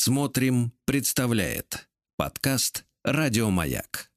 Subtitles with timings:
[0.00, 4.12] Смотрим, представляет подкаст Радиомаяк.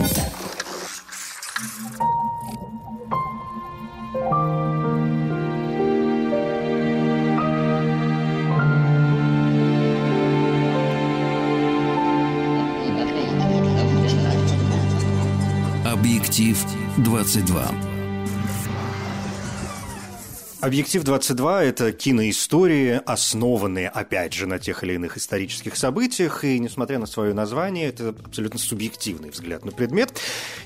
[15.85, 16.65] Объектив
[16.99, 17.94] 22.
[20.65, 26.43] Объектив 22– это киноистории, основанные, опять же, на тех или иных исторических событиях.
[26.43, 30.19] И, несмотря на свое название, это абсолютно субъективный взгляд на предмет.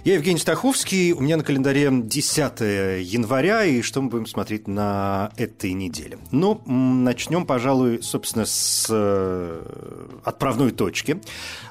[0.05, 2.61] Я Евгений Стаховский, у меня на календаре 10
[3.03, 6.19] января, и что мы будем смотреть на этой неделе?
[6.31, 11.21] Ну, начнем, пожалуй, собственно, с э, отправной точки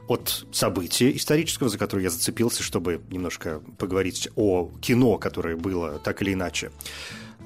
[0.09, 6.21] от события исторического, за которое я зацепился, чтобы немножко поговорить о кино, которое было так
[6.21, 6.71] или иначе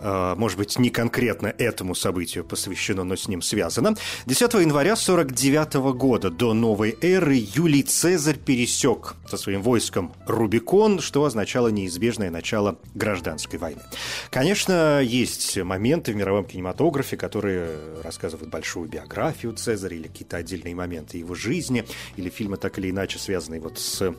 [0.02, 3.96] может быть, не конкретно этому событию посвящено, но с ним связано.
[4.26, 11.24] 10 января 49 года до новой эры Юлий Цезарь пересек со своим войском Рубикон, что
[11.26, 13.82] означало неизбежное начало гражданской войны.
[14.30, 17.70] Конечно, есть моменты в мировом кинематографе, которые
[18.04, 23.20] рассказывают большую биографию Цезаря или какие-то отдельные моменты его жизни, или фильмы так или иначе
[23.20, 24.14] связанные вот с э,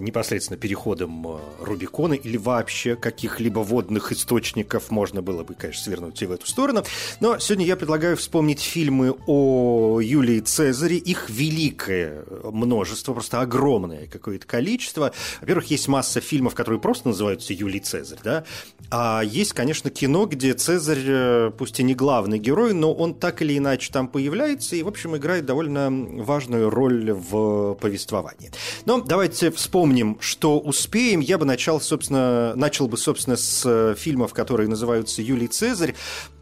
[0.00, 6.26] непосредственно переходом э, Рубикона или вообще каких-либо водных источников можно было бы, конечно, свернуть и
[6.26, 6.84] в эту сторону.
[7.20, 10.96] Но сегодня я предлагаю вспомнить фильмы о Юлии Цезаре.
[10.96, 15.12] Их великое множество, просто огромное какое-то количество.
[15.40, 18.44] Во-первых, есть масса фильмов, которые просто называются Юлий Цезарь, да?
[18.90, 23.42] А есть, конечно, кино, где Цезарь, э, пусть и не главный герой, но он так
[23.42, 28.50] или иначе там появляется и, в общем, играет довольно важную роль в повествовании.
[28.86, 31.20] Но давайте вспомним, что успеем.
[31.20, 35.94] Я бы начал, собственно, начал бы, собственно, с э, фильмов, которые называются «Юлий Цезарь».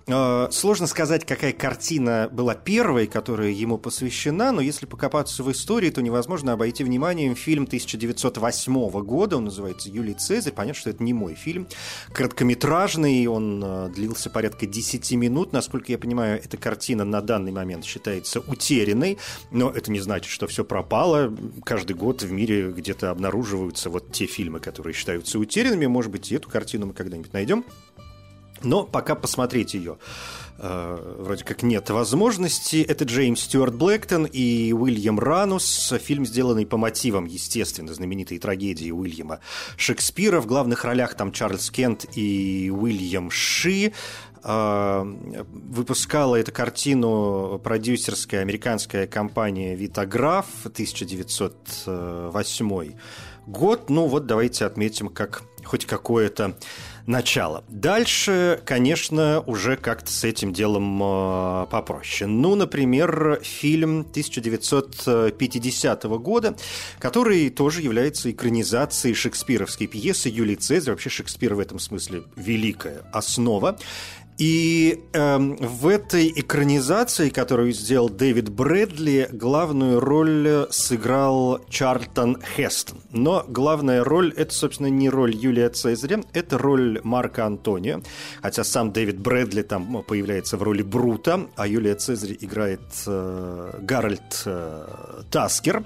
[0.08, 5.90] Э, Сложно сказать, какая картина была первой, которая ему посвящена, но если покопаться в истории,
[5.90, 10.52] то невозможно обойти вниманием фильм 1908 года, он называется «Юлий Цезарь».
[10.54, 11.68] Понятно, что это не мой фильм.
[12.12, 15.52] Короткометражный, он э, длился порядка 10 минут.
[15.52, 19.18] Насколько я понимаю, эта картина на данный момент считается утерянной,
[19.50, 21.34] но это не значит, что все пропало.
[21.64, 25.86] Каждый год в мире где-то обнаруживаются вот те фильмы, которые считаются утерянными.
[25.86, 27.64] Может быть, и эту картину мы когда-нибудь найдем.
[28.62, 29.98] Но пока посмотреть ее
[30.58, 32.82] э, вроде как нет возможности.
[32.82, 35.94] Это Джеймс Стюарт Блэктон и Уильям Ранус.
[36.02, 39.38] Фильм, сделанный по мотивам, естественно, знаменитой трагедии Уильяма
[39.76, 40.40] Шекспира.
[40.40, 43.92] В главных ролях там Чарльз Кент и Уильям Ши.
[44.44, 45.04] Э,
[45.48, 52.92] Выпускала эту картину продюсерская американская компания «Витаграф» 1908
[53.46, 53.90] год.
[53.90, 56.56] Ну вот давайте отметим как хоть какое-то
[57.08, 57.64] начало.
[57.68, 62.30] Дальше, конечно, уже как-то с этим делом э, попроще.
[62.30, 66.54] Ну, например, фильм 1950 года,
[66.98, 70.92] который тоже является экранизацией шекспировской пьесы Юлий Цезарь.
[70.92, 73.78] Вообще Шекспир в этом смысле великая основа.
[74.38, 82.98] И эм, в этой экранизации, которую сделал Дэвид Брэдли, главную роль сыграл Чарльтон Хестон.
[83.10, 88.02] Но главная роль– это, собственно, не роль Юлия Цезаря, это роль Марка Антонио.
[88.40, 94.42] Хотя сам Дэвид Брэдли там появляется в роли Брута, а Юлия Цезарь играет э, Гарольд
[94.44, 95.84] э, Таскер.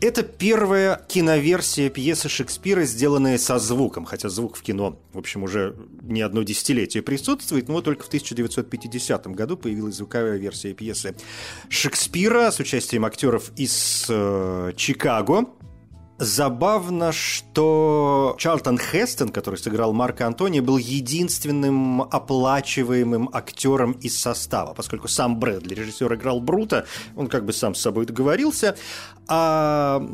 [0.00, 4.06] Это первая киноверсия пьесы Шекспира, сделанная со звуком.
[4.06, 8.06] Хотя звук в кино, в общем, уже не одно десятилетие присутствует, но вот только в
[8.06, 11.16] 1950 году появилась звуковая версия пьесы
[11.68, 15.46] Шекспира с участием актеров из э, Чикаго.
[16.20, 25.08] Забавно, что Чарльтон Хестон, который сыграл Марка Антония, был единственным оплачиваемым актером из состава, поскольку
[25.08, 26.84] сам Брэдли, режиссер, играл Брута,
[27.16, 28.76] он как бы сам с собой договорился,
[29.28, 30.06] а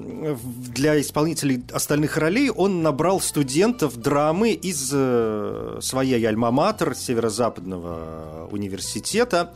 [0.73, 9.55] для исполнителей остальных ролей он набрал студентов драмы из э, своей альма-матер Северо-Западного университета,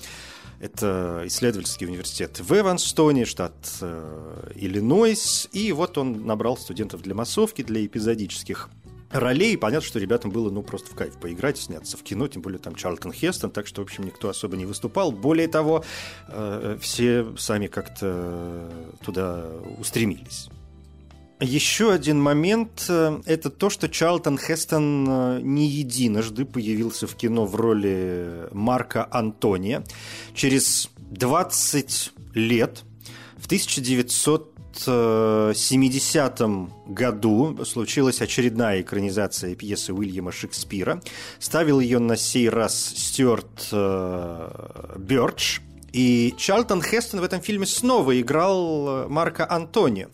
[0.61, 5.49] это исследовательский университет в Эванстоне, штат э, Иллинойс.
[5.53, 8.69] И вот он набрал студентов для массовки, для эпизодических
[9.11, 9.57] ролей.
[9.57, 12.75] Понятно, что ребятам было, ну, просто в кайф поиграть, сняться в кино, тем более там
[12.75, 15.13] Чарльтон Хестон, так что, в общем, никто особо не выступал.
[15.13, 15.83] Более того,
[16.29, 18.71] э, все сами как-то
[19.03, 19.47] туда
[19.79, 20.51] устремились.
[21.41, 27.47] Еще один момент э,– это то, что Чарлтон Хестон э, не единожды появился в кино
[27.47, 29.83] в роли Марка Антония.
[30.35, 32.83] Через 20 лет,
[33.39, 36.41] в 1970
[36.89, 41.01] году случилась очередная экранизация пьесы Уильяма Шекспира.
[41.39, 45.61] Ставил ее на сей раз Стюарт э, Бёрдж.
[45.93, 50.09] И Чарлтон Хестон в этом фильме снова играл Марка Антония.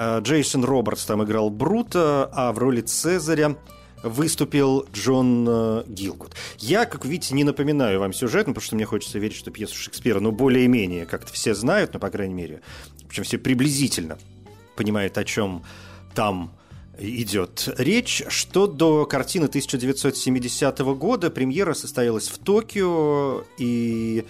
[0.00, 3.56] Э, Джейсон Робертс там играл Брута, а в роли Цезаря
[4.02, 6.34] выступил Джон э, Гилгуд.
[6.56, 9.74] Я, как видите, не напоминаю вам сюжет, ну, потому что мне хочется верить, что пьесу
[9.76, 12.62] Шекспира, ну, более-менее как-то все знают, ну, по крайней мере,
[13.04, 14.16] общем, все приблизительно
[14.74, 15.64] понимают, о чем
[16.14, 16.50] там
[16.98, 18.22] идет речь.
[18.28, 24.24] Что до картины 1970 года, премьера состоялась в Токио, и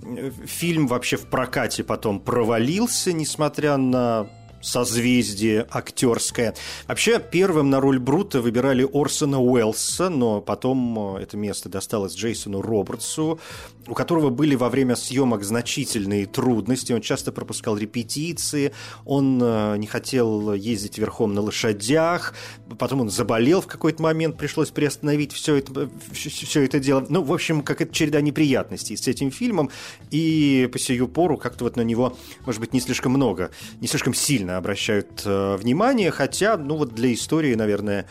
[0.00, 4.28] э, фильм вообще в прокате потом провалился, несмотря на
[4.60, 6.54] созвездие актерское.
[6.86, 12.60] Вообще, первым на роль Брута выбирали Орсона Уэллса, но потом э, это место досталось Джейсону
[12.60, 13.38] Робертсу,
[13.86, 16.92] у которого были во время съемок значительные трудности.
[16.92, 18.72] Он часто пропускал репетиции,
[19.04, 22.34] он э, не хотел ездить верхом на лошадях,
[22.78, 27.06] потом он заболел в какой-то момент, пришлось приостановить все это, все это дело.
[27.08, 29.70] Ну, в общем, как это череда неприятностей с этим фильмом,
[30.10, 33.50] и по сию пору как-то вот на него, может быть, не слишком много,
[33.80, 38.06] не слишком сильно сильно обращают э, внимание, хотя, ну вот для истории, наверное,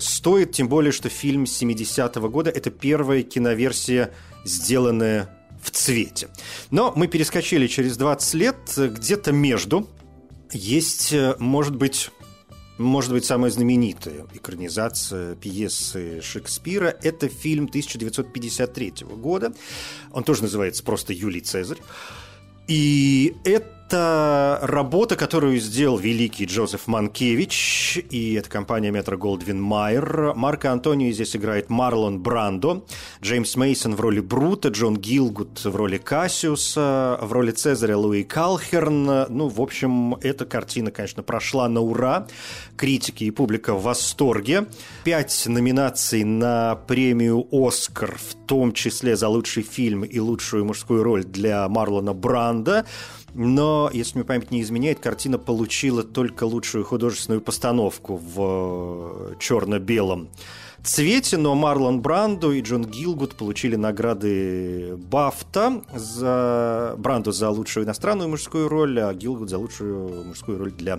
[0.00, 4.10] стоит, тем более, что фильм 70-го года– это первая киноверсия,
[4.44, 5.28] сделанная
[5.60, 6.28] в цвете.
[6.70, 9.88] Но мы перескочили через 20 лет, где-то между
[10.52, 12.10] есть, э, может быть,
[12.78, 19.52] может быть, самая знаменитая экранизация пьесы Шекспира– это фильм 1953 года.
[20.12, 21.78] Он тоже называется просто «Юлий Цезарь».
[22.68, 30.34] И это это работа, которую сделал великий Джозеф Манкевич, и это компания Метро Голдвин Майер.
[30.34, 32.84] Марко Антонио здесь играет Марлон Брандо,
[33.22, 39.24] Джеймс Мейсон в роли Брута, Джон Гилгут в роли Кассиуса, в роли Цезаря Луи Калхерн.
[39.30, 42.26] Ну, в общем, эта картина, конечно, прошла на ура.
[42.76, 44.66] Критики и публика в восторге.
[45.02, 51.24] Пять номинаций на премию «Оскар», в том числе за лучший фильм и лучшую мужскую роль
[51.24, 52.84] для Марлона Бранда–
[53.40, 60.28] но, если мне память не изменяет, картина получила только лучшую художественную постановку в э, черно-белом
[60.82, 68.28] цвете, но Марлон Брандо и Джон Гилгуд получили награды Бафта за Брандо за лучшую иностранную
[68.28, 70.98] мужскую роль, а Гилгуд за лучшую мужскую роль для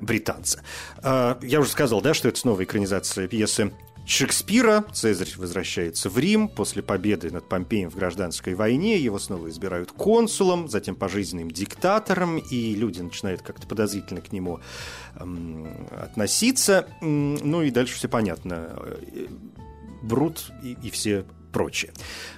[0.00, 0.62] британца.
[1.04, 3.70] Э, я уже сказал, да, что это снова экранизация пьесы
[4.06, 4.84] Шекспира.
[4.92, 8.98] Цезарь возвращается в Рим после победы над Помпеем в гражданской войне.
[8.98, 14.60] Его снова избирают консулом, затем пожизненным диктатором, и люди начинают как-то подозрительно к нему
[15.18, 16.86] эм, относиться.
[17.00, 18.78] Ну и дальше все понятно.
[20.02, 21.92] Брут и, и все прочее.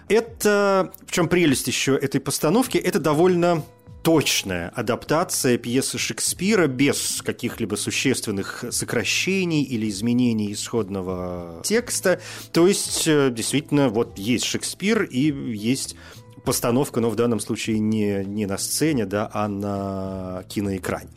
[0.08, 3.62] Это, в чем прелесть еще этой постановки, это довольно
[4.08, 12.18] точная адаптация пьесы Шекспира без каких-либо существенных сокращений или изменений исходного текста.
[12.50, 15.94] То есть, э, действительно, вот есть Шекспир и есть
[16.42, 21.10] постановка, но в данном случае не, не на сцене, да, а на киноэкране.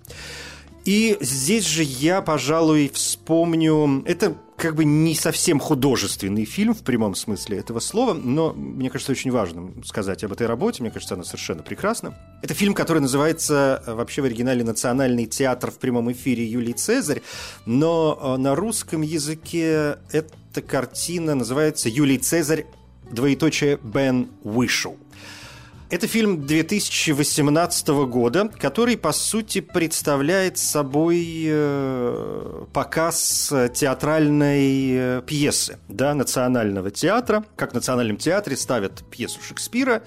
[0.85, 4.03] И здесь же я, пожалуй, вспомню...
[4.05, 9.11] Это как бы не совсем художественный фильм в прямом смысле этого слова, но мне кажется
[9.11, 10.83] очень важным сказать об этой работе.
[10.83, 12.15] Мне кажется, она совершенно прекрасна.
[12.43, 17.23] Это фильм, который называется э, вообще в оригинале «Национальный театр» в прямом эфире Юлий Цезарь,
[17.65, 22.67] но э, на русском языке эта картина называется «Юлий Цезарь,
[23.09, 24.95] двоеточие Бен Вышел».
[25.91, 36.13] Это фильм 2018 года, который, по сути, представляет собой э, показ театральной э, пьесы да,
[36.13, 37.43] Национального театра.
[37.57, 40.01] Как в Национальном театре ставят пьесу Шекспира,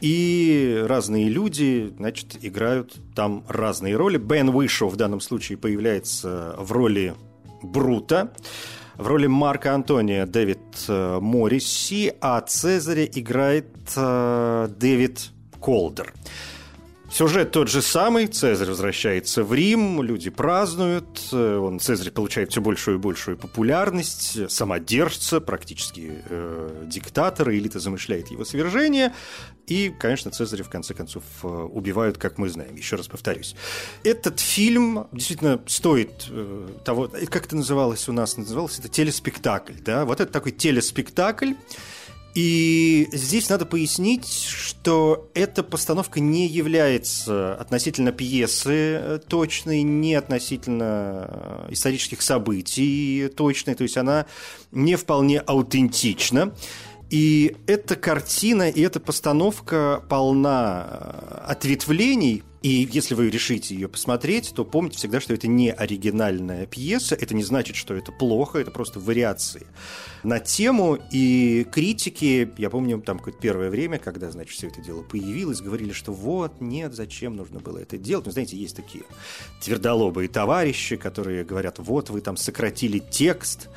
[0.00, 4.16] и разные люди, значит, играют там разные роли.
[4.16, 7.14] Бен Уишоу в данном случае появляется в роли
[7.62, 8.32] Брута.
[8.98, 16.14] В роли Марка Антония Дэвид э, Морриси, а Цезаря играет э, Дэвид Колдер.
[17.10, 22.60] Сюжет тот же самый, Цезарь возвращается в Рим, люди празднуют, э, он, Цезарь получает все
[22.60, 29.12] большую и большую популярность, самодержца, практически э, диктатор, элита замышляет его свержение,
[29.66, 33.54] и, конечно, Цезаря в конце концов э, убивают, как мы знаем, еще раз повторюсь.
[34.04, 39.74] Этот фильм действительно стоит э, того, э, как это называлось у нас, называлось это телеспектакль,
[39.84, 41.52] да, вот это такой телеспектакль,
[42.36, 51.30] и здесь надо пояснить, что эта постановка не является относительно пьесы э, точной, не относительно
[51.30, 54.26] э, исторических событий точной, то есть она
[54.70, 56.52] не вполне аутентична.
[57.08, 64.52] И эта картина и эта постановка полна э, ответвлений, и если вы решите ее посмотреть,
[64.54, 68.70] то помните всегда, что это не оригинальная пьеса, это не значит, что это плохо, это
[68.70, 69.66] просто вариации
[70.22, 75.02] на тему, и критики, я помню, там какое-то первое время, когда, значит, все это дело
[75.02, 78.26] появилось, говорили, что вот, нет, зачем нужно было это делать.
[78.26, 79.04] Ну, знаете, есть такие
[79.62, 83.68] твердолобые товарищи, которые говорят, вот, вы там сократили текст,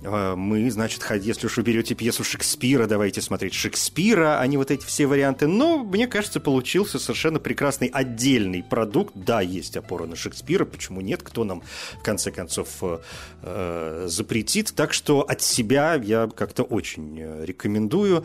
[0.00, 4.84] мы, значит, если уж вы берете пьесу Шекспира, давайте смотреть Шекспира, а не вот эти
[4.84, 5.48] все варианты.
[5.48, 9.12] Но, мне кажется, получился совершенно прекрасный отдельный продукт.
[9.16, 11.62] Да, есть опора на Шекспира, почему нет, кто нам,
[11.98, 12.98] в конце концов, э,
[13.42, 14.72] э запретит.
[14.74, 18.24] Так что от себя я как-то очень э, рекомендую.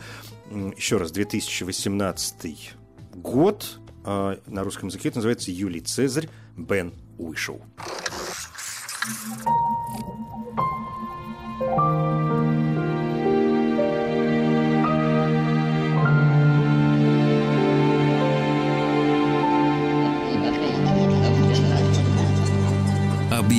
[0.76, 2.74] Еще раз, 2018
[3.14, 7.60] год, э, на русском языке это называется «Юлий Цезарь», Бен Уишоу.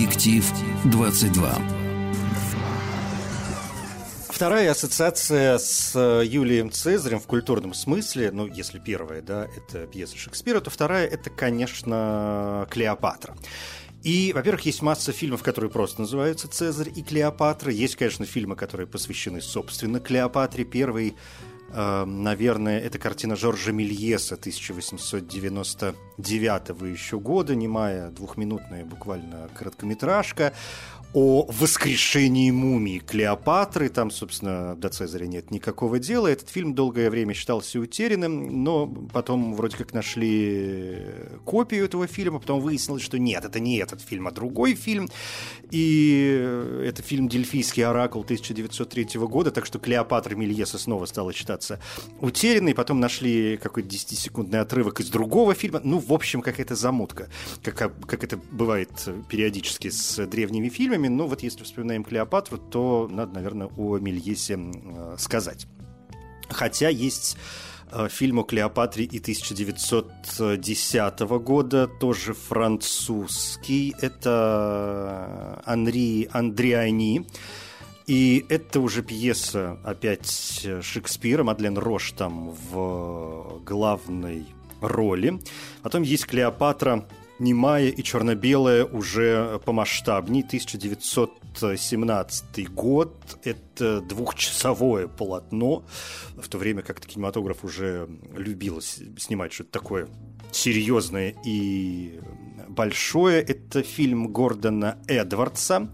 [0.06, 0.46] Объектив
[0.84, 1.58] 22.
[4.30, 10.16] Вторая ассоциация с э, Юлием Цезарем в культурном смысле, ну, если первая, да, это пьеса
[10.16, 13.36] Шекспира, то вторая– это, конечно, Клеопатра.
[14.04, 17.72] И, во-первых, есть масса фильмов, которые просто называются «Цезарь и Клеопатра».
[17.72, 20.66] Есть, конечно, фильмы, которые посвящены, собственно, Клеопатре.
[20.66, 21.16] Первый,
[21.74, 30.54] наверное, это картина Жоржа Мельеса 1899 еще года, немая двухминутная буквально короткометражка
[31.16, 33.88] о воскрешении мумии Клеопатры.
[33.88, 36.28] Там, собственно, до Цезаря нет никакого дела.
[36.28, 41.06] Этот фильм долгое время считался утерянным, но потом вроде как нашли
[41.46, 45.08] копию этого фильма, потом выяснилось, что нет, это не этот фильм, а другой фильм.
[45.72, 51.80] И это фильм «Дельфийский оракул» 1903 года, так что Клеопатра Мельеса снова стала считаться
[52.20, 52.76] утерянной.
[52.76, 55.80] Потом нашли какой-то 10-секундный отрывок из другого фильма.
[55.82, 57.30] Ну, в общем, какая-то замутка,
[57.64, 58.90] как, как это бывает
[59.30, 61.18] периодически с древними фильмами фильмами.
[61.18, 65.68] Но вот если вспоминаем Клеопатру, то надо, наверное, о Мельесе э, сказать.
[66.50, 67.38] Хотя есть
[67.92, 73.96] э, фильм о Клеопатре и 1910 года, тоже французский.
[74.02, 77.26] Это Анри Андриани.
[78.08, 81.44] И это уже пьеса опять Шекспира.
[81.44, 84.46] Мадлен Рош там в главной
[84.80, 85.40] роли.
[85.82, 87.08] Потом есть Клеопатра
[87.40, 90.42] немая и черно-белая уже помасштабней.
[90.42, 93.40] 1917 год.
[93.44, 95.84] Это двухчасовое полотно,
[96.38, 100.08] в то время как кинематограф уже любил снимать что-то такое
[100.52, 102.20] серьезное и
[102.68, 103.42] большое.
[103.42, 105.90] Это фильм Гордона Эдвардса.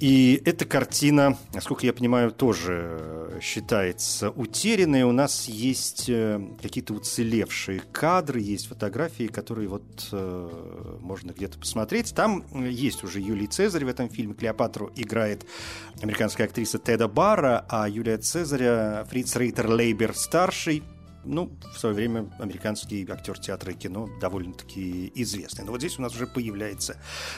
[0.00, 5.04] И эта картина, насколько я понимаю, тоже считается утерянной.
[5.04, 12.14] У нас есть э, какие-то уцелевшие кадры, есть фотографии, которые вот э, можно где-то посмотреть.
[12.14, 14.34] Там есть уже Юлий Цезарь в этом фильме.
[14.34, 15.46] Клеопатру играет
[16.02, 20.82] американская актриса Теда Барра, а Юлия Цезаря Фриц Рейтер Лейбер старший
[21.24, 25.64] ну, в свое время американский актер театра и кино довольно-таки известный.
[25.64, 26.96] Но вот здесь у нас уже появляется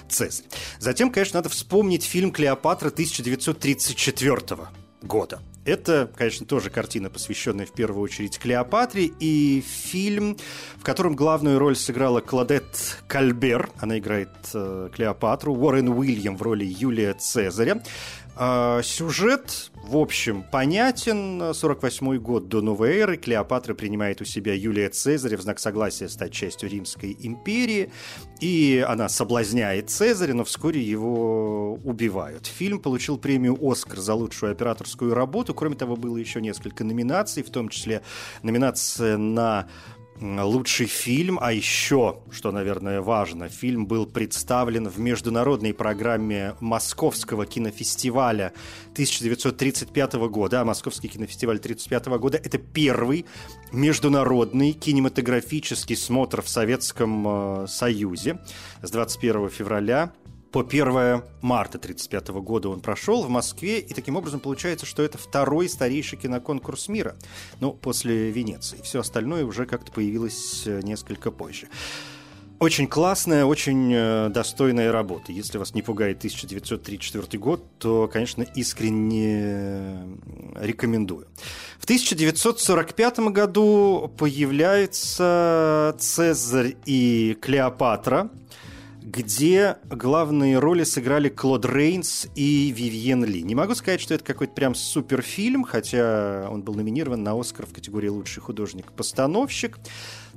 [0.08, 0.46] Цезарь.
[0.78, 4.68] Затем, конечно, надо вспомнить фильм «Клеопатра» 1934
[5.02, 5.40] года.
[5.64, 10.36] Это, конечно, тоже картина, посвященная в первую очередь Клеопатре, и фильм,
[10.76, 16.64] в котором главную роль сыграла Кладет Кальбер, она играет э, Клеопатру, Уоррен Уильям в роли
[16.64, 17.82] Юлия Цезаря.
[18.38, 21.54] Э, сюжет в общем, понятен.
[21.54, 23.16] 48 год до новой эры.
[23.16, 27.92] Клеопатра принимает у себя Юлия Цезаря в знак согласия стать частью Римской империи.
[28.40, 32.46] И она соблазняет Цезаря, но вскоре его убивают.
[32.46, 35.54] Фильм получил премию «Оскар» за лучшую операторскую работу.
[35.54, 38.02] Кроме того, было еще несколько номинаций, в том числе
[38.42, 39.68] номинация на
[40.20, 48.52] лучший фильм, а еще, что, наверное, важно, фильм был представлен в международной программе Московского кинофестиваля
[48.92, 50.60] 1935 года.
[50.60, 53.26] А Московский кинофестиваль 1935 года– это первый
[53.72, 58.38] международный кинематографический смотр в Советском э, Союзе
[58.82, 60.12] с 21 февраля
[60.52, 65.18] по 1 марта 1935 года он прошел в Москве, и таким образом получается, что это
[65.18, 67.16] второй старейший киноконкурс мира,
[67.60, 68.78] ну, после Венеции.
[68.82, 71.68] Все остальное уже как-то появилось э, несколько позже.
[72.58, 75.30] Очень классная, очень э, достойная работа.
[75.30, 80.06] Если вас не пугает 1934 год, то, конечно, искренне э,
[80.62, 81.26] рекомендую.
[81.78, 88.30] В 1945 году появляется Цезарь и Клеопатра–
[89.16, 93.42] где главные роли сыграли Клод Рейнс и Вивьен Ли.
[93.42, 97.72] Не могу сказать, что это какой-то прям суперфильм, хотя он был номинирован на Оскар в
[97.72, 99.78] категории «Лучший художник-постановщик».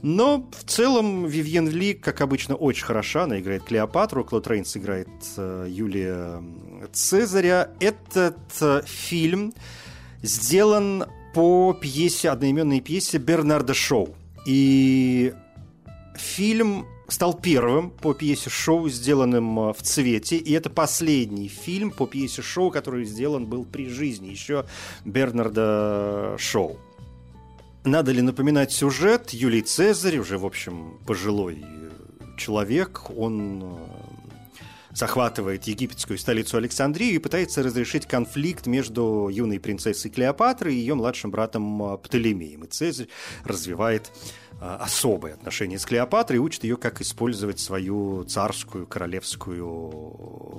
[0.02, 3.24] Но в целом Вивьен Ли, как обычно, очень хороша.
[3.24, 6.42] Она играет Клеопатру, Клод Рейнс играет э, Юлия
[6.94, 7.72] Цезаря.
[7.82, 9.54] Этот э, фильм
[10.22, 14.16] сделан по пьесе, одноименной пьесе Бернарда Шоу.
[14.46, 15.34] И
[16.16, 22.06] фильм стал первым по пьесе шоу, сделанным э, в цвете, и это последний фильм по
[22.06, 24.66] пьесе шоу, который сделан был при жизни еще
[25.06, 26.78] Бернарда Шоу.
[27.86, 29.32] Надо ли напоминать сюжет?
[29.32, 31.63] Юлий Цезарь, уже, в общем, пожилой
[32.38, 34.00] человек, он э,
[34.94, 41.32] захватывает египетскую столицу Александрию и пытается разрешить конфликт между юной принцессой Клеопатрой и ее младшим
[41.32, 42.63] братом э, Птолемеем.
[42.63, 43.08] И Цезарь
[43.44, 44.12] развивает
[44.62, 49.89] Э, особые отношения с Клеопатрой учит ее, как использовать свою царскую, королевскую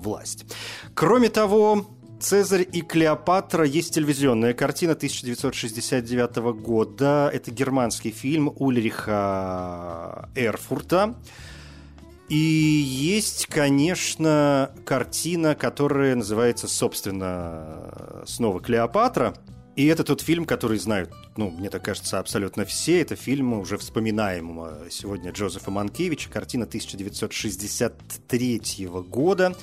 [0.00, 0.46] власть.
[0.94, 1.86] Кроме того,
[2.18, 7.30] Цезарь и Клеопатра есть телевизионная картина 1969 года.
[7.32, 11.16] Это германский фильм Ульриха Эрфурта.
[12.28, 19.34] И есть, конечно, картина, которая называется, собственно, снова Клеопатра.
[19.80, 23.00] И это тот фильм, который знают, ну, мне так кажется, абсолютно все.
[23.00, 29.56] Это фильм уже вспоминаемого сегодня Джозефа Манкевича, картина 1963 года.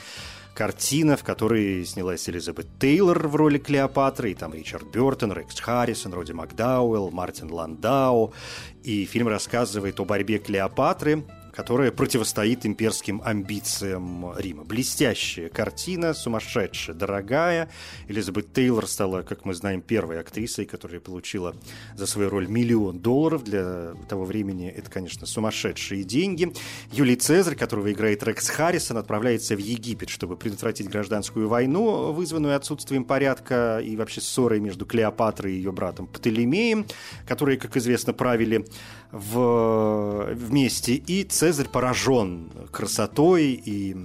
[0.56, 6.14] Картина, в которой снялась Элизабет Тейлор в роли Клеопатры, и там Ричард Бертон, Рекс Харрисон,
[6.14, 8.34] Роди Макдауэлл, Мартин Ландау.
[8.82, 11.26] И фильм рассказывает о борьбе Клеопатры
[11.58, 14.64] которая противостоит имперским амбициям Рима.
[14.64, 17.68] Блестящая картина, сумасшедшая, дорогая.
[18.08, 21.56] Элизабет Тейлор стала, как мы знаем, первой актрисой, которая получила
[21.96, 23.44] за свою роль миллион долларов.
[23.44, 26.54] Для того времени это, конечно, сумасшедшие деньги.
[26.92, 33.04] Юлий Цезарь, которого играет Рекс Харрисон, отправляется в Египет, чтобы предотвратить гражданскую войну, вызванную отсутствием
[33.04, 36.86] порядка и вообще ссорой между Клеопатрой и ее братом Птолемеем,
[37.26, 38.64] которые, как известно, правили
[39.12, 40.94] в, вместе.
[40.94, 43.96] И Цезарь поражен красотой и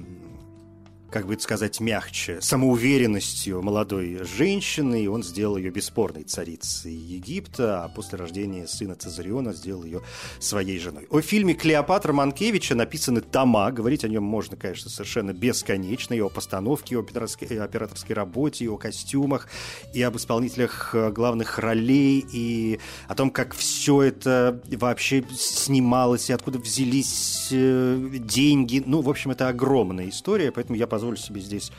[1.13, 7.89] как бы сказать мягче, самоуверенностью молодой женщины, и он сделал ее бесспорной царицей Египта, а
[7.89, 10.01] после рождения сына Цезариона сделал ее
[10.41, 11.07] своей женой.
[11.11, 16.31] О фильме Клеопатра Манкевича написаны тома, говорить о нем можно, конечно, совершенно бесконечно, и о
[16.31, 19.49] постановке, и о операторской, работе, и о костюмах,
[19.93, 26.33] и об исполнителях э, главных ролей, и о том, как все это вообще снималось, и
[26.33, 28.83] откуда взялись э, деньги.
[28.85, 31.73] Ну, в общем, это огромная история, поэтому я позволю позволю себе здесь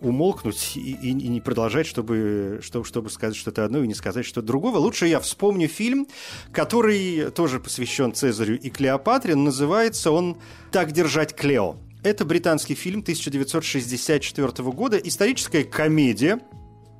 [0.00, 4.24] умолкнуть и, и, и не продолжать, чтобы, чтобы, чтобы сказать что-то одно и не сказать
[4.24, 4.78] что-то другого.
[4.78, 6.08] Лучше я вспомню фильм,
[6.52, 9.34] который тоже посвящен Цезарю и Клеопатре.
[9.34, 10.38] Называется он
[10.70, 11.76] «Так держать Клео».
[12.02, 16.40] Это британский фильм 1964 года, историческая комедия,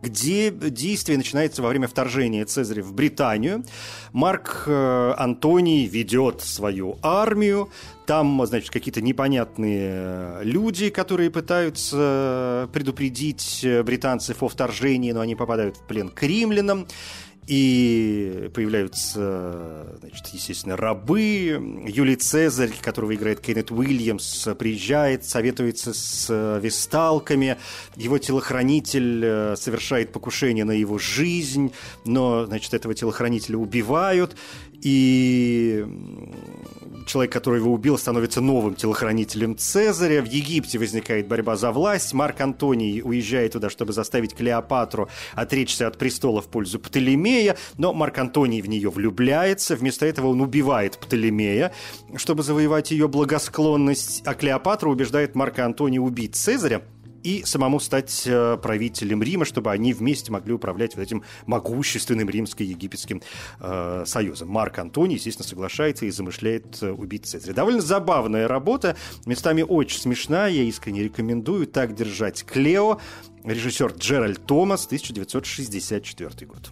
[0.03, 3.65] где действие начинается во время вторжения Цезаря в Британию.
[4.12, 7.71] Марк э, Антоний ведет свою армию.
[8.07, 15.87] Там, значит, какие-то непонятные люди, которые пытаются предупредить британцев о вторжении, но они попадают в
[15.87, 16.88] плен к римлянам.
[17.46, 21.83] И появляются, значит, естественно, рабы.
[21.88, 27.59] Юлий Цезарь, которого играет Кеннет Уильямс, приезжает, советуется с весталками.
[27.96, 31.72] Его телохранитель э, совершает покушение на его жизнь,
[32.05, 34.37] но, значит, этого телохранителя убивают
[34.83, 35.85] и
[37.07, 40.23] человек, который его убил, становится новым телохранителем Цезаря.
[40.23, 42.12] В Египте возникает борьба за власть.
[42.12, 48.19] Марк Антоний уезжает туда, чтобы заставить Клеопатру отречься от престола в пользу Птолемея, но Марк
[48.19, 49.77] Антоний в нее влюбляется.
[49.77, 51.73] Вместо этого он убивает Птолемея,
[52.17, 56.83] чтобы завоевать ее благосклонность, а Клеопатра убеждает Марка Антония убить Цезаря
[57.22, 63.22] и самому стать э, правителем Рима, чтобы они вместе могли управлять вот этим могущественным римско-египетским
[63.61, 64.48] э, союзом.
[64.48, 67.54] Марк Антоний, естественно, соглашается и замышляет э, убить Цезаря.
[67.54, 73.00] Довольно забавная работа, местами очень смешная, я искренне рекомендую «Так держать Клео»,
[73.44, 76.70] режиссер Джеральд Томас, 1964 год.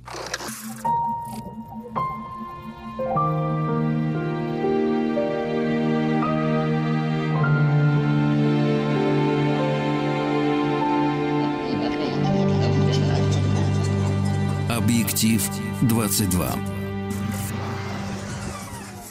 [15.11, 15.51] Объектив
[15.83, 16.80] 22.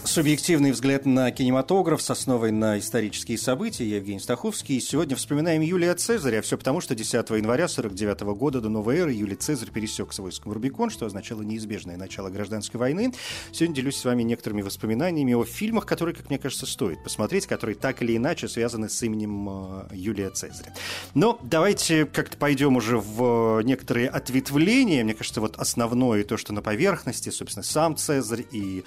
[0.10, 3.86] Субъективный взгляд на кинематограф с основой на исторические события.
[3.86, 4.78] Я Евгений Стаховский.
[4.78, 6.42] И сегодня вспоминаем Юлия Цезаря.
[6.42, 10.52] Все потому, что 10 января 49 года до новой эры Юлий Цезарь пересек с войском
[10.52, 13.14] Рубикон, что означало неизбежное начало гражданской войны.
[13.52, 17.76] Сегодня делюсь с вами некоторыми воспоминаниями о фильмах, которые, как мне кажется, стоит посмотреть, которые
[17.76, 20.74] так или иначе связаны с именем э, Юлия Цезаря.
[21.14, 25.04] Но давайте как-то пойдем уже в некоторые ответвления.
[25.04, 28.84] Мне кажется, вот основное то, что на поверхности, собственно, сам Цезарь и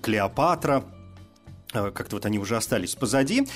[0.00, 0.45] Клеопатра,
[1.72, 3.46] э, как-то вот они уже остались позади.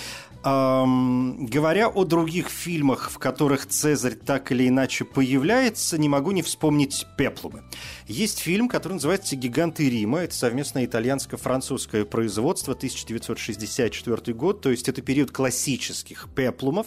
[0.42, 6.42] Эм, говоря о других фильмах, в которых Цезарь так или иначе появляется, не могу не
[6.42, 7.62] вспомнить «Пеплумы».
[8.06, 10.20] Есть фильм, который называется «Гиганты Рима».
[10.20, 16.86] Это совместное итальянско-французское производство, 1964 год, то есть это период классических «Пеплумов».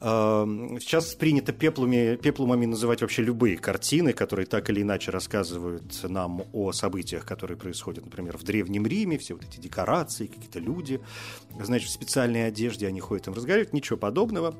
[0.00, 6.44] Эм, сейчас принято пеплуми, пеплумами называть вообще любые картины, которые так или иначе рассказывают нам
[6.52, 11.00] о событиях, которые происходят, например, в Древнем Риме, все вот эти декорации, какие-то люди,
[11.60, 14.54] значит, в специальной одежде, они ходят там разговаривать, ничего подобного.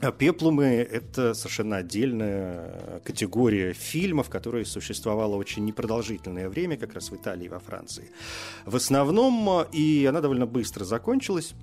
[0.00, 7.16] А пеплумы– это совершенно отдельная категория фильмов, которая существовала очень непродолжительное время, как раз в
[7.16, 8.08] Италии и во Франции.
[8.64, 11.54] В основном, и она довольно быстро закончилась,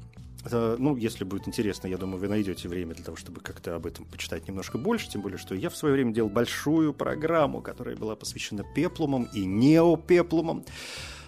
[0.51, 4.05] ну, если будет интересно, я думаю, вы найдете время для того, чтобы как-то об этом
[4.05, 8.15] почитать немножко больше, тем более, что я в свое время делал большую программу, которая была
[8.15, 10.63] посвящена пеплумам и неопеплумам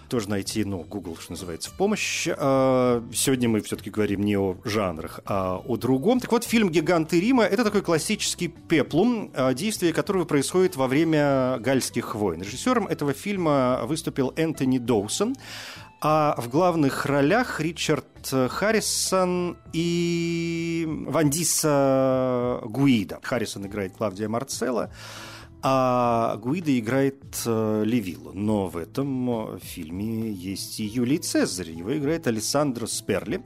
[0.08, 2.28] тоже найти, ну, Google, что называется, в помощь.
[2.28, 6.20] А, сегодня мы все-таки говорим не о жанрах, а о другом.
[6.20, 11.58] Так вот, фильм «Гиганты Рима»— это такой классический пеплум, а, действие которого происходит во время
[11.60, 12.42] гальских войн.
[12.42, 15.36] Режиссером этого фильма выступил Энтони Доусон.
[16.00, 23.18] А в главных ролях Ричард Харрисон и Вандиса Гуида.
[23.20, 24.92] Харрисон играет Клавдия Марцелла,
[25.62, 28.32] а Гуида играет э, Левилу.
[28.32, 31.70] Но в этом э, фильме есть и Юлий Цезарь.
[31.70, 33.42] Его играет Алессандро Сперли.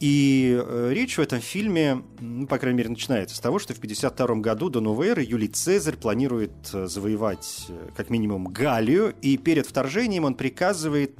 [0.00, 3.78] И э, речь в этом фильме, ну, по крайней мере, начинается с того, что в
[3.78, 10.24] 1952 году до новой эры Юлий Цезарь планирует завоевать как минимум Галлию, и перед вторжением
[10.24, 11.16] он приказывает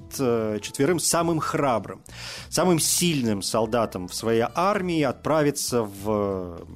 [0.60, 2.02] четверым самым храбрым,
[2.48, 6.66] самым сильным солдатам в своей армии отправиться в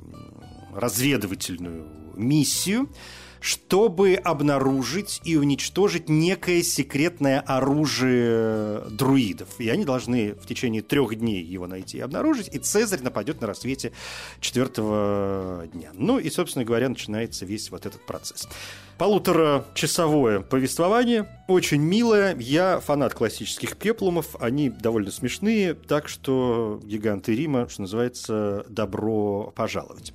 [0.73, 2.89] разведывательную миссию–
[3.41, 9.49] чтобы обнаружить и уничтожить некое секретное оружие друидов.
[9.59, 13.47] И они должны в течение трех дней его найти и обнаружить, и Цезарь нападет на
[13.47, 13.93] рассвете
[14.41, 15.91] четвертого дня.
[15.95, 18.49] Ну и, собственно говоря, начинается весь вот этот процесс.
[18.99, 22.37] Полуторачасовое повествование, очень милое.
[22.37, 30.13] Я фанат классических пеплумов, они довольно смешные, так что гиганты Рима, что называется, добро пожаловать.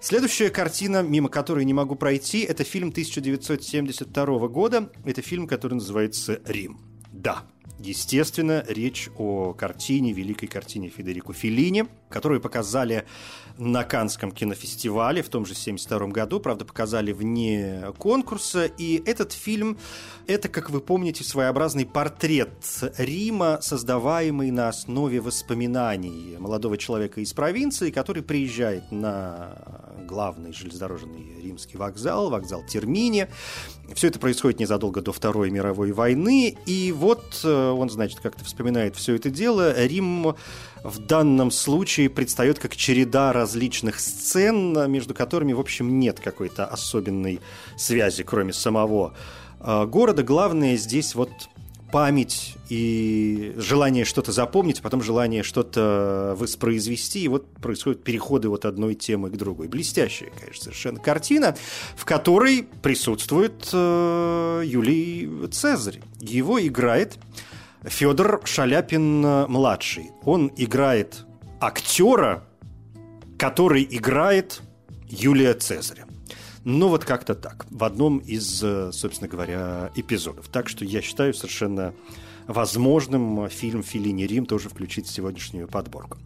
[0.00, 4.88] Следующая картина, мимо которой не могу пройти, это фильм 1972 года.
[5.04, 6.80] Это фильм, который называется «Рим».
[7.12, 7.44] Да,
[7.78, 13.04] Естественно, речь о картине, великой картине Федерико Феллини, которую показали
[13.58, 19.78] на Канском кинофестивале в том же 1972 году, правда, показали вне конкурса, и этот фильм–
[20.26, 22.50] это, как вы помните, своеобразный портрет
[22.96, 29.58] Рима, создаваемый на основе воспоминаний молодого человека из провинции, который приезжает на
[30.06, 33.28] главный железнодорожный римский вокзал, вокзал Термини.
[33.94, 38.96] Все это происходит незадолго до Второй мировой войны, и вот э, он, значит, как-то вспоминает
[38.96, 39.74] все это дело.
[39.86, 40.34] Рим
[40.82, 47.40] в данном случае предстает как череда различных сцен, между которыми, в общем, нет какой-то особенной
[47.76, 49.12] связи, кроме самого
[49.60, 50.22] э, города.
[50.22, 51.30] Главное здесь вот
[51.92, 58.94] память и желание что-то запомнить, потом желание что-то воспроизвести, и вот происходят переходы от одной
[58.94, 59.68] темы к другой.
[59.68, 61.54] Блестящая, конечно, совершенно картина,
[61.94, 66.00] в которой присутствует э, Юлий Цезарь.
[66.18, 67.18] Его играет
[67.82, 70.12] Федор Шаляпин-младший.
[70.24, 71.26] Он играет
[71.60, 72.44] актера,
[73.44, 74.62] который играет
[75.06, 76.06] Юлия Цезаря.
[76.64, 77.66] Ну, вот как-то так.
[77.68, 80.48] В одном из, э, собственно говоря, эпизодов.
[80.48, 81.92] Так что я считаю совершенно
[82.46, 86.16] возможным фильм «Филини Рим» тоже включить в сегодняшнюю подборку.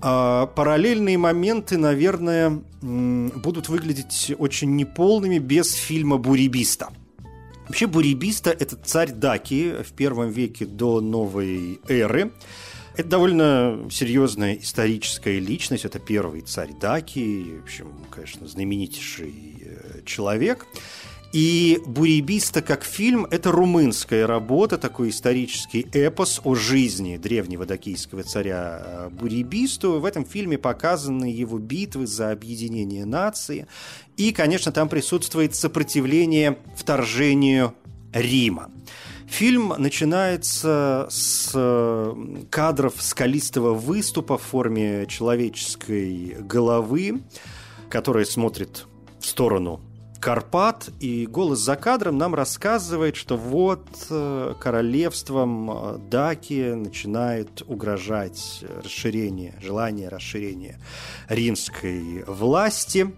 [0.00, 6.90] А параллельные моменты, наверное, будут выглядеть очень неполными без фильма «Бурибиста».
[7.66, 12.30] Вообще Бурибиста– это царь Даки в первом веке до новой эры.
[12.96, 15.84] Это довольно серьезная историческая личность.
[15.84, 20.66] Это первый царь Даки, в общем, конечно, знаменитейший э, человек.
[21.32, 28.80] И «Бурибиста» как фильм– это румынская работа, такой исторический эпос о жизни древнего дакийского царя
[28.84, 29.98] э, Бурибисту.
[29.98, 33.66] В этом фильме показаны его битвы за объединение нации.
[34.16, 37.74] И, конечно, там присутствует сопротивление вторжению
[38.12, 38.70] Рима.
[39.34, 47.20] Фильм начинается с э, кадров скалистого выступа в форме человеческой головы,
[47.90, 48.86] которая смотрит
[49.18, 49.80] в сторону
[50.20, 58.64] Карпат, и голос за кадром нам рассказывает, что вот э, королевством э, Даки начинает угрожать
[58.84, 60.78] расширение, желание расширения
[61.28, 63.12] римской власти,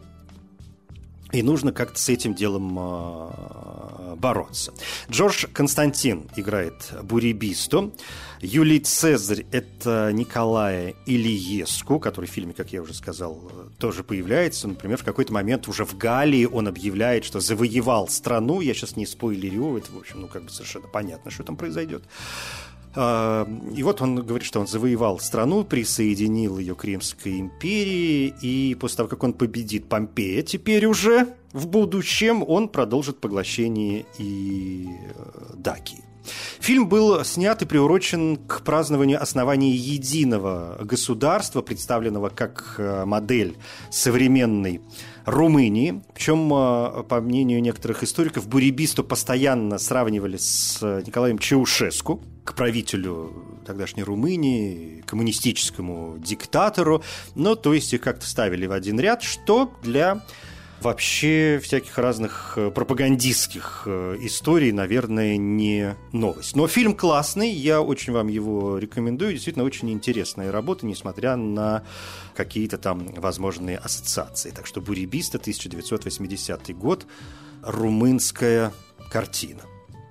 [1.32, 4.72] и нужно как-то с этим делом э, бороться.
[5.10, 7.92] Джордж Константин играет Бурибисту.
[8.40, 14.68] Юлий Цезарь– это Николая Ильеску, который в фильме, как я уже сказал, тоже появляется.
[14.68, 18.60] Например, в какой-то момент уже в Галлии он объявляет, что завоевал страну.
[18.60, 22.04] Я сейчас не спойлерю, это, в общем, ну, как бы совершенно понятно, что там произойдет.
[22.96, 28.74] А, и вот он говорит, что он завоевал страну, присоединил ее к Римской империи, и
[28.74, 35.54] после того, как он победит Помпея, теперь уже в будущем он продолжит поглощение и э,
[35.56, 36.02] Дакии.
[36.58, 43.56] Фильм был снят и приурочен к празднованию основания единого государства, представленного как э, модель
[43.90, 44.80] современной
[45.26, 46.02] Румынии.
[46.14, 54.04] Причем, э, по мнению некоторых историков, Бурибисту постоянно сравнивали с Николаем Чаушеску, к правителю тогдашней
[54.04, 57.02] Румынии, коммунистическому диктатору.
[57.34, 60.22] Ну, то есть их как-то ставили в один ряд, что для
[60.80, 66.56] вообще всяких разных э, пропагандистских э, историй, наверное, не новость.
[66.56, 69.32] Но фильм классный, я очень вам его рекомендую.
[69.32, 71.84] Действительно, очень интересная работа, несмотря на
[72.34, 74.50] какие-то там возможные ассоциации.
[74.50, 77.06] Так что «Бурибиста», 1980 год,
[77.62, 78.72] румынская
[79.10, 79.62] картина.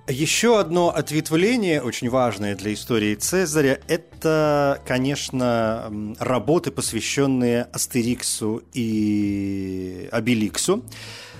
[0.08, 10.84] Еще одно ответвление, очень важное для истории Цезаря, это, конечно, работы, посвященные Астериксу и Обеликсу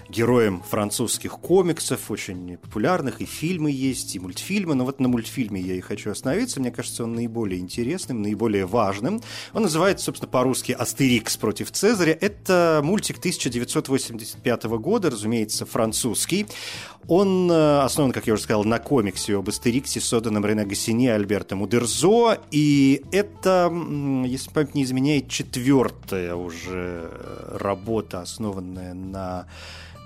[0.08, 5.74] героем французских комиксов, очень популярных, и фильмы есть, и мультфильмы, но вот на мультфильме я
[5.74, 9.22] и хочу остановиться, мне кажется, он наиболее интересным, наиболее важным.
[9.52, 12.16] Он называется, собственно, по-русски «Астерикс против Цезаря».
[12.20, 16.46] Это мультик 1985 года, разумеется, французский.
[17.08, 21.08] Он э, основан, как я уже сказал, на комиксе об Астериксе, созданном Рене Гассини и
[21.08, 22.38] Альберто Мудерзо.
[22.50, 23.72] И это,
[24.24, 27.10] если память не изменяет, четвертая уже
[27.52, 29.46] работа, основанная на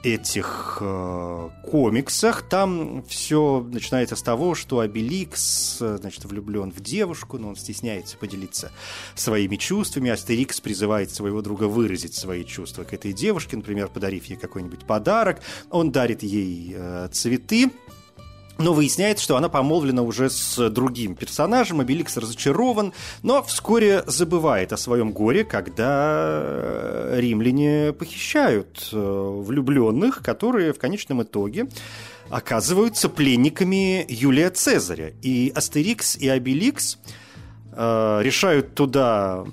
[0.03, 2.49] этих э, комиксах.
[2.49, 8.73] Там все начинается с того, что Обеликс, значит, влюблен в девушку, но он стесняется поделиться
[9.15, 10.11] своими чувствами.
[10.11, 15.41] Астерикс призывает своего друга выразить свои чувства к этой девушке, например, подарив ей какой-нибудь подарок.
[15.71, 17.71] Он дарит ей э, цветы,
[18.61, 22.93] но выясняется, что она помолвлена уже с другим персонажем, Обеликс разочарован,
[23.23, 31.69] но вскоре забывает о своем горе, когда римляне похищают э, влюбленных, которые в конечном итоге
[32.29, 35.13] оказываются пленниками Юлия Цезаря.
[35.23, 36.99] И Астерикс и Обеликс
[37.73, 39.45] э, решают туда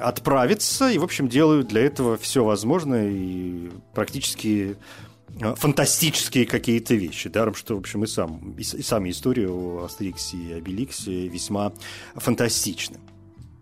[0.00, 5.05] отправиться и, в общем, делают для этого все возможное и практически Э,
[5.56, 7.28] фантастические какие-то вещи.
[7.28, 11.72] Даром, что, в общем, и, сам, и, и сами истории о Астериксе и Обеликсе весьма
[12.14, 12.98] фантастичны.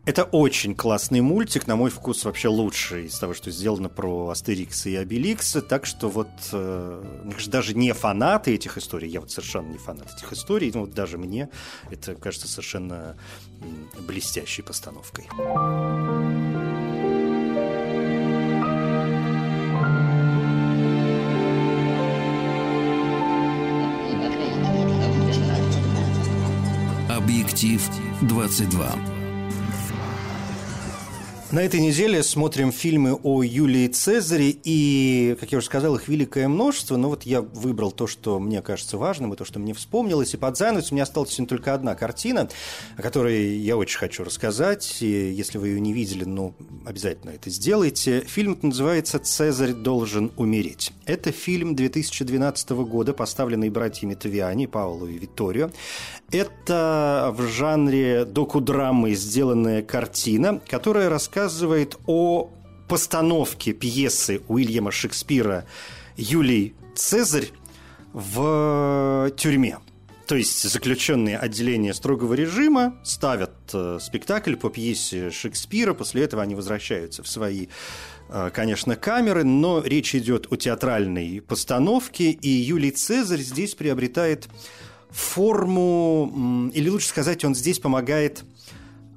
[0.06, 4.90] Это очень классный мультик, на мой вкус вообще лучший из того, что сделано про Астерикса
[4.90, 7.02] и Обеликса, так что вот э,
[7.46, 11.16] даже не фанаты этих историй, я вот совершенно не фанат этих историй, но вот даже
[11.16, 11.48] мне
[11.90, 13.16] это кажется совершенно
[14.06, 15.26] блестящей постановкой.
[27.64, 27.88] Объектив
[28.22, 29.13] 22.
[31.54, 36.48] На этой неделе смотрим фильмы о Юлии Цезаре, и, как я уже сказал, их великое
[36.48, 40.34] множество, но вот я выбрал то, что мне кажется важным, и то, что мне вспомнилось,
[40.34, 42.48] и под занавес у меня осталась сегодня только одна картина,
[42.96, 47.50] о которой я очень хочу рассказать, и если вы ее не видели, ну, обязательно это
[47.50, 48.22] сделайте.
[48.22, 50.90] Фильм называется «Цезарь должен умереть».
[51.06, 55.70] Это фильм 2012 года, поставленный братьями Тавиани, Пауло и Витторио.
[56.32, 62.50] Это в жанре докудрамы сделанная картина, которая рассказывает рассказывает о
[62.88, 65.66] постановке пьесы Уильяма Шекспира
[66.16, 67.50] «Юлий Цезарь»
[68.14, 69.78] в тюрьме.
[70.26, 76.54] То есть заключенные отделения строгого режима ставят э, спектакль по пьесе Шекспира, после этого они
[76.54, 77.66] возвращаются в свои,
[78.30, 84.48] э, конечно, камеры, но речь идет о театральной постановке, и Юлий Цезарь здесь приобретает
[85.10, 88.44] форму, или лучше сказать, он здесь помогает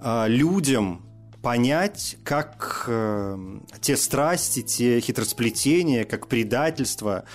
[0.02, 1.07] э, людям
[1.42, 3.38] понять, как э,
[3.82, 7.26] те страсти, те хитросплетения, как предательство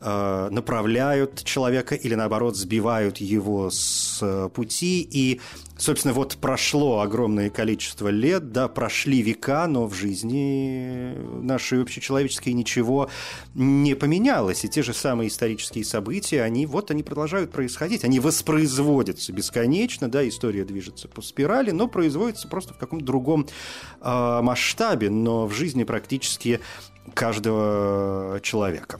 [0.00, 5.06] э, направляют человека или наоборот сбивают его с э, пути.
[5.10, 5.40] И,
[5.78, 13.10] собственно, вот прошло огромное количество лет, да, прошли века, но в жизни нашей общечеловеческой ничего
[13.54, 14.64] не поменялось.
[14.64, 20.26] И те же самые исторические события, они вот они продолжают происходить, они воспроизводятся бесконечно, да,
[20.26, 23.46] история движется по спирали, но производится просто в каком-то другом
[24.00, 26.60] э, масштабе, но в жизни практически
[27.14, 28.98] каждого человека.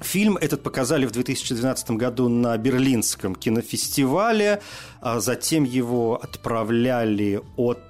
[0.00, 4.60] Фильм этот показали в 2012 году на Берлинском кинофестивале,
[5.00, 7.80] а затем его отправляли от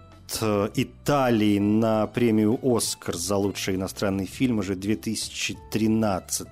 [0.40, 6.46] э, Италии на премию «Оскар» за лучший иностранный фильм уже 2013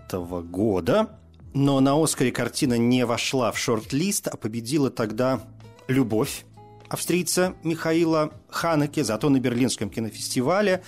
[0.51, 1.09] года.
[1.53, 5.41] Но на «Оскаре» картина не вошла в шорт-лист, а победила тогда
[5.87, 6.45] «Любовь»
[6.89, 10.83] австрийца Михаила Ханеке, зато на Берлинском кинофестивале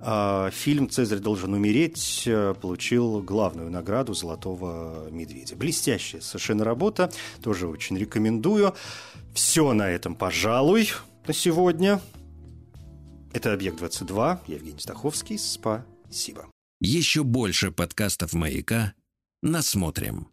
[0.00, 5.56] фильм «Цезарь должен умереть» э, получил главную награду «Золотого медведя».
[5.56, 7.10] Блестящая совершенно работа,
[7.42, 8.74] тоже очень рекомендую.
[9.34, 10.90] Все на этом, пожалуй,
[11.26, 12.00] на сегодня.
[13.32, 16.46] Это «Объект-22», я Евгений Стаховский, спасибо.
[16.80, 18.94] Еще больше подкастов «Маяка»
[19.42, 20.28] насмотрим.